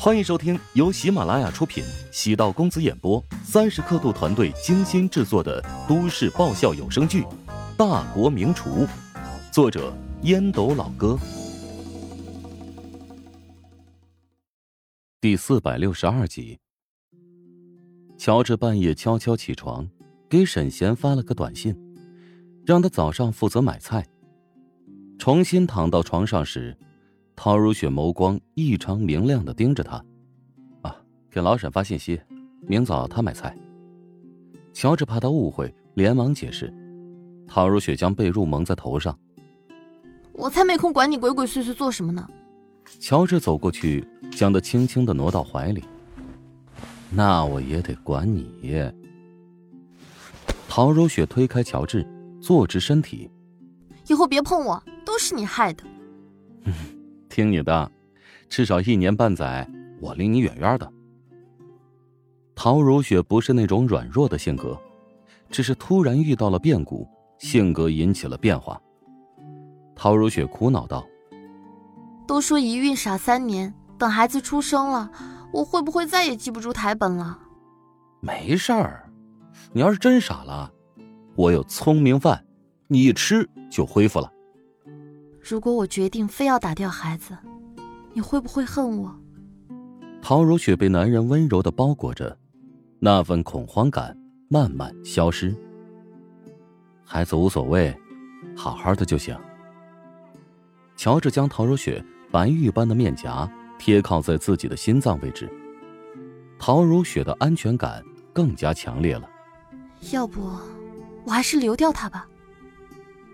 [0.00, 7.22] 欢迎收听由喜马拉雅出品、喜道公子演播、三十刻度团队精心制作的都市爆笑有声剧
[7.76, 8.86] 《大国名厨》，
[9.52, 9.92] 作者
[10.22, 11.18] 烟斗老哥，
[15.20, 16.60] 第四百六十二集。
[18.16, 19.88] 乔治半夜悄悄起床，
[20.28, 21.76] 给沈贤发了个短信，
[22.64, 24.06] 让他早上负责买菜。
[25.18, 26.78] 重新躺到床上时。
[27.40, 30.04] 陶如雪眸光异常明亮的盯着他，
[30.82, 30.96] 啊，
[31.30, 32.20] 给老沈发信息，
[32.62, 33.56] 明早他买菜。
[34.72, 36.74] 乔治怕他误会，连忙解释。
[37.46, 39.16] 陶如雪将被褥蒙在头上，
[40.32, 42.28] 我才没空管你鬼鬼祟祟做什么呢。
[42.98, 45.84] 乔治走过去，将他轻轻的挪到怀里。
[47.08, 48.90] 那我也得管你。
[50.68, 52.04] 陶如雪推开乔治，
[52.40, 53.30] 坐直身体。
[54.08, 55.84] 以后别碰我，都是你害的。
[57.38, 57.88] 听你的，
[58.48, 59.64] 至少一年半载，
[60.00, 60.92] 我离你远远的。
[62.52, 64.76] 陶如雪不是那种软弱的性格，
[65.48, 67.06] 只是突然遇到了变故，
[67.38, 68.82] 性格引起了变化。
[69.94, 71.06] 陶如雪苦恼道
[72.26, 75.08] ：“都说一孕傻三年，等孩子出生了，
[75.52, 77.38] 我会不会再也记不住台本了？”
[78.18, 79.08] 没事儿，
[79.72, 80.72] 你要是真傻了，
[81.36, 82.44] 我有聪明饭，
[82.88, 84.28] 你一吃就恢复了。
[85.48, 87.34] 如果我决定非要打掉孩子，
[88.12, 89.18] 你会不会恨我？
[90.20, 92.36] 陶如雪被男人温柔的包裹着，
[92.98, 94.14] 那份恐慌感
[94.50, 95.56] 慢慢消失。
[97.02, 97.98] 孩子无所谓，
[98.54, 99.34] 好好的就行。
[100.96, 105.50] 乔治将陶如雪白玉般的面颊贴靠在自己的心脏位置，
[106.58, 108.04] 陶如雪的安全感
[108.34, 109.26] 更加强烈了。
[110.12, 110.42] 要不，
[111.24, 112.28] 我还是留掉他吧。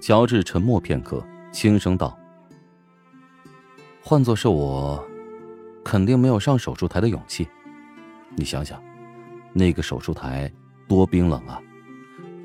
[0.00, 1.20] 乔治沉默片刻。
[1.54, 2.18] 轻声道
[4.02, 5.02] ：“换做是我，
[5.84, 7.46] 肯定没有上手术台的勇气。
[8.34, 8.82] 你想想，
[9.52, 10.52] 那个手术台
[10.88, 11.62] 多冰冷啊！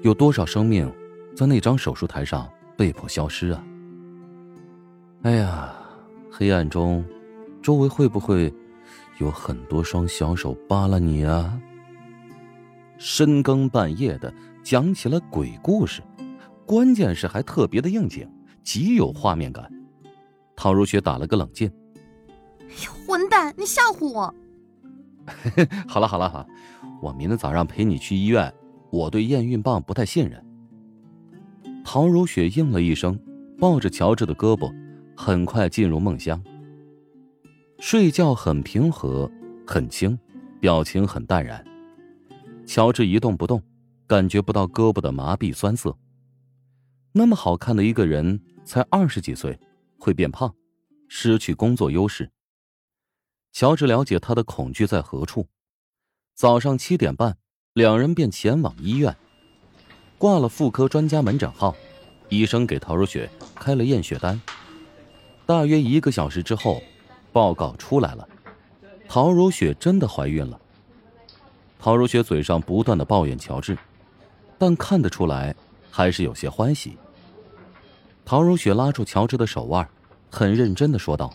[0.04, 0.90] 有多少生命
[1.36, 2.48] 在那张手术台上
[2.78, 3.64] 被迫消失啊！
[5.24, 5.74] 哎呀，
[6.32, 7.04] 黑暗中，
[7.64, 8.54] 周围会不会
[9.18, 11.60] 有很多双小手扒拉你啊？
[13.00, 14.32] 深更半夜的
[14.62, 16.04] 讲起了鬼故事，
[16.68, 18.32] 关键是还特别的应景。”
[18.70, 19.68] 极有画面感，
[20.56, 21.72] 陶如雪打了个冷噤。
[23.08, 24.32] 混蛋，你吓唬我！
[25.90, 26.48] 好了好了好，
[27.02, 28.54] 我明天早上陪你去医院。
[28.92, 30.46] 我对验孕棒不太信任。
[31.84, 33.20] 陶如雪应了一声，
[33.58, 34.72] 抱着乔治的胳膊，
[35.18, 36.40] 很快进入梦乡。
[37.80, 39.28] 睡觉很平和，
[39.66, 40.16] 很轻，
[40.60, 41.66] 表情很淡然。
[42.68, 43.64] 乔治一动不动，
[44.06, 45.98] 感觉不到胳膊的麻痹酸涩。
[47.14, 49.60] 那么好看的一个人，才二十几岁，
[49.98, 50.54] 会变胖，
[51.08, 52.30] 失去工作优势。
[53.52, 55.48] 乔治了解他的恐惧在何处。
[56.36, 57.36] 早上七点半，
[57.74, 59.18] 两人便前往医院，
[60.20, 61.76] 挂了妇科专家门诊号，
[62.30, 64.40] 医生给陶如雪开了验血单。
[65.48, 66.84] 大约一个小时之后，
[67.34, 68.30] 报告出来了，
[69.08, 70.62] 陶如雪真的怀孕了。
[71.80, 73.76] 陶如雪嘴上不断的抱怨乔治，
[74.60, 75.56] 但看得出来。
[75.92, 76.96] 还是有些欢喜。
[78.30, 79.90] 陶如雪拉住乔治的手腕，
[80.30, 81.34] 很认真的说道：“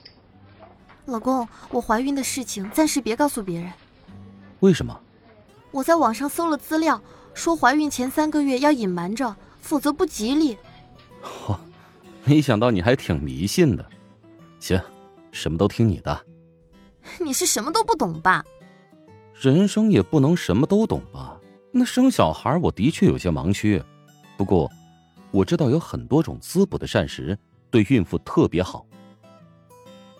[1.07, 3.73] 老公，我怀孕的事情暂时别告诉别人。
[4.61, 4.97] 为什么？
[5.73, 7.03] 我在网上搜了资料，
[7.35, 10.57] 说怀孕前三个月要隐瞒着，否则不吉利。
[11.21, 11.57] 嚯，
[12.23, 13.85] 没想到你还挺迷信的。
[14.61, 14.81] 行，
[15.33, 16.25] 什么都听你的。
[17.19, 18.45] 你是什么都不懂吧？
[19.35, 21.41] 人生也不能什么都懂吧？
[21.73, 23.83] 那生小孩，我的确有些盲区。”
[24.39, 24.71] 不过，
[25.35, 27.37] 我知道有很多种滋补的膳食
[27.69, 28.87] 对孕妇特别好。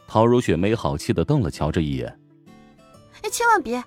[0.09, 2.19] 陶如雪没好气的瞪了乔治一眼
[3.23, 3.81] ：“哎，千万别！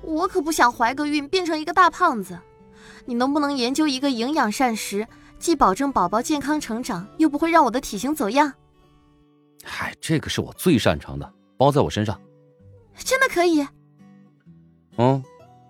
[0.00, 2.38] 我可不想怀个孕变成一个大胖子。
[3.04, 5.06] 你能不能研究一个营养膳食，
[5.38, 8.50] 既保证宝宝健康成长，又不会让我的体型走样？”
[9.62, 12.18] 嗨，这个是我最擅长的，包在我身上。
[12.96, 13.66] 真的可以？
[14.96, 15.22] 嗯，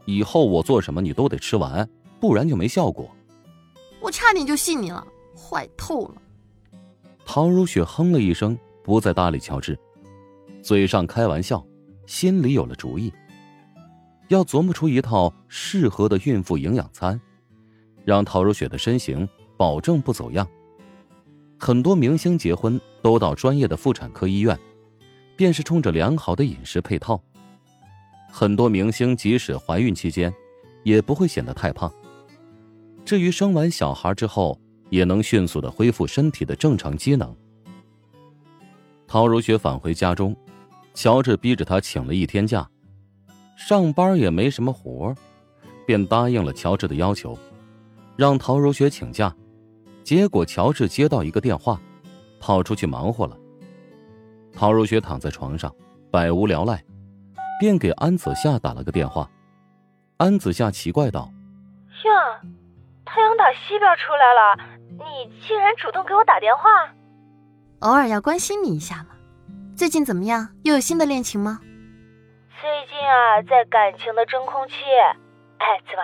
[0.07, 1.89] 以后我做什么你都得吃完，
[2.21, 3.11] 不然就没效果。
[4.03, 5.07] 我差点就信你了，
[5.37, 6.15] 坏透了。
[7.25, 9.79] 陶如雪哼了一声，不再搭理乔治，
[10.61, 11.65] 嘴上开玩笑，
[12.05, 13.13] 心里有了主意，
[14.27, 17.19] 要琢磨出一套适合的孕妇营养餐，
[18.05, 19.27] 让陶如雪的身形
[19.57, 20.45] 保证不走样。
[21.61, 24.59] 很多明星结婚都到专业的妇产科医院，
[25.37, 27.23] 便是冲着良好的饮食配套。
[28.33, 30.35] 很多明星即使怀孕期间，
[30.83, 31.93] 也不会显得太胖。
[33.05, 34.59] 至于生完小孩之后，
[34.91, 37.35] 也能迅速的恢复身体的正常机能。
[39.07, 40.35] 陶如雪返回家中，
[40.95, 42.69] 乔治逼着他请了一天假，
[43.57, 45.15] 上班也没什么活
[45.87, 47.37] 便答应了乔治的要求，
[48.17, 49.35] 让陶如雪请假。
[50.05, 51.81] 结果乔治接到一个电话，
[52.41, 53.37] 跑出去忙活了。
[54.53, 55.75] 陶如雪躺在床上，
[56.11, 56.83] 百无聊赖，
[57.61, 59.31] 便给安子夏打了个电话。
[60.17, 61.33] 安子夏奇怪道
[62.05, 62.49] ：“呀，
[63.15, 64.57] 太阳打西边出来了，
[64.99, 66.89] 你竟然主动给我打电话？
[67.81, 69.11] 偶尔要关心你一下嘛。
[69.77, 70.49] 最近怎么样？
[70.65, 71.61] 又有新的恋情吗？
[72.59, 74.75] 最近啊，在感情的真空期。
[75.59, 76.03] 哎，怎么，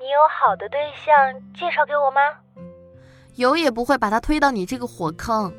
[0.00, 1.14] 你有好的对象
[1.54, 2.20] 介绍给我吗？
[3.36, 5.54] 有也不会把他推到你这个火坑。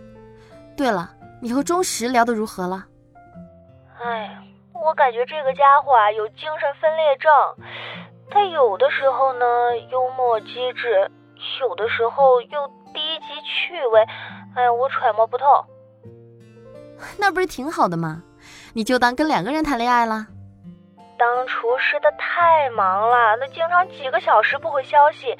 [0.76, 1.10] 对了，
[1.42, 2.86] 你和钟石聊得如何了？
[4.04, 4.38] 哎，
[4.74, 7.32] 我感觉这个家伙啊有精神分裂症，
[8.30, 9.46] 他有的时候呢
[9.92, 11.10] 幽默机智，
[11.62, 14.06] 有的时候又低级趣味，
[14.56, 15.46] 哎，我揣摩不透。
[17.20, 18.24] 那不是挺好的吗？
[18.74, 20.28] 你就当跟两个人谈恋爱了。
[21.18, 25.38] 当厨师的太忙了，那经常几个小时不回消息。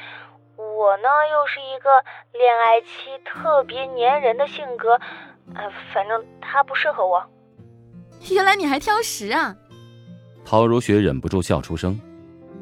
[0.58, 1.90] 我呢，又是一个
[2.32, 4.98] 恋爱期特别粘人的性格，
[5.54, 7.22] 哎，反正他不适合我。
[8.32, 9.54] 原来你还挑食啊！
[10.46, 12.00] 陶如雪忍不住笑出声，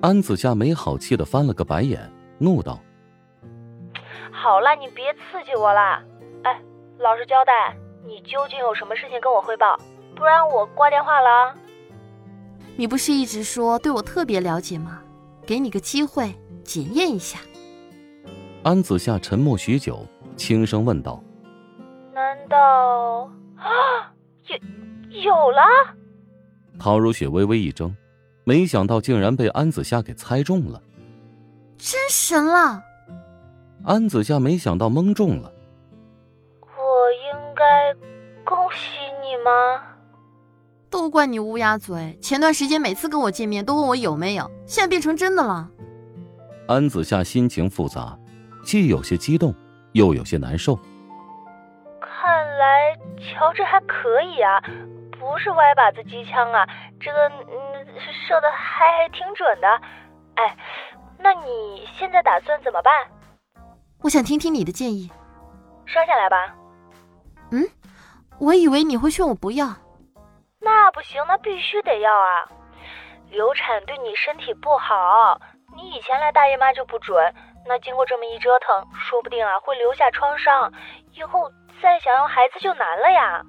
[0.04, 2.78] 安子夏没好气的翻了个白眼，怒道
[4.34, 6.04] ：“好了，你别刺激我啦！
[6.44, 6.62] 哎，
[7.00, 7.74] 老实交代，
[8.06, 9.80] 你究竟有什么事情跟我汇报？
[10.14, 11.56] 不然我挂电话了。
[12.76, 15.02] 你不是一直说对我特别了解吗？
[15.46, 16.36] 给你个机会
[16.66, 17.40] 检验一下。”
[18.62, 20.06] 安子夏沉默许久，
[20.36, 21.24] 轻声问道
[22.14, 24.12] ：“难道啊，
[25.14, 25.62] 有有了？”
[26.78, 27.96] 陶如雪微微一怔，
[28.44, 30.82] 没想到竟然被安子夏给猜中了，
[31.78, 32.84] 真神了！
[33.86, 35.52] 安子夏没想到蒙中了。
[36.62, 37.94] 我应该
[38.44, 39.82] 恭喜你吗？
[40.90, 42.18] 都怪你乌鸦嘴！
[42.22, 45.70] 前段时间每次跟我见面都问我有没有，现在变成真的了。
[46.68, 48.18] 安子夏心情复杂。
[48.64, 49.54] 既有些激动，
[49.92, 50.80] 又有些难受。
[52.00, 54.62] 看来乔治还可以啊，
[55.20, 56.66] 不是歪把子机枪啊，
[56.98, 57.60] 这个嗯
[58.00, 59.68] 射的还还挺准的。
[60.36, 60.58] 哎，
[61.20, 62.94] 那你现在打算怎么办？
[64.02, 65.12] 我想听听你的建议。
[65.86, 66.56] 生下来吧。
[67.52, 67.64] 嗯，
[68.40, 69.68] 我以为你会劝我不要。
[70.60, 72.48] 那不行，那必须得要啊！
[73.30, 75.40] 流产对你身体不好，
[75.76, 77.34] 你以前来大姨妈就不准。
[77.66, 80.72] 那经过这么一折腾，说不定啊会留下创伤，
[81.12, 81.50] 以后
[81.82, 83.42] 再想要孩子就难了呀。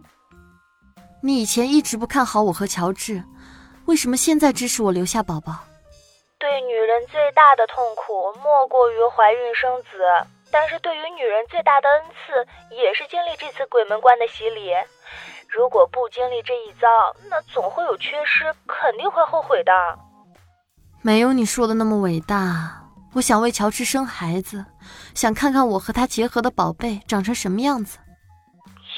[1.23, 3.23] 你以前一直不看好我和乔治，
[3.87, 5.53] 为什么现在支持我留下宝宝？
[6.39, 9.89] 对女人最大的痛苦莫过于怀孕生子，
[10.51, 14.73] 但是对于女人最大的恩赐也是经历这次鬼门关的洗礼。
[15.49, 19.73] 如果不经历这一遭，那总会有缺失，肯定会后悔的。
[21.01, 22.81] 没有你说的那么伟大。
[23.15, 24.65] 我想为乔治生孩子，
[25.15, 27.99] 想看看我和他结合的宝贝长成什么样子。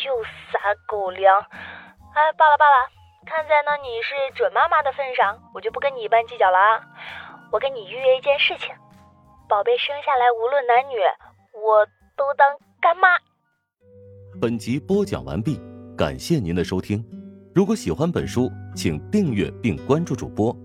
[0.07, 1.39] 又撒狗粮！
[2.15, 2.89] 哎，罢了罢了，
[3.27, 6.81] 看在呢你是准妈妈的份上，我就不跟你一般计较了啊。
[7.53, 8.73] 我跟你预约一件事情，
[9.49, 10.97] 宝贝生下来无论男女，
[11.53, 11.85] 我
[12.17, 12.47] 都当
[12.81, 13.09] 干妈。
[14.41, 15.61] 本集播讲完毕，
[15.99, 17.05] 感谢您的收听。
[17.55, 20.57] 如果喜欢本书，请订阅并关注主播。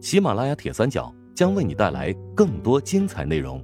[0.00, 1.12] 喜马拉雅铁三角。
[1.38, 3.62] 将为你带来更多精彩内容。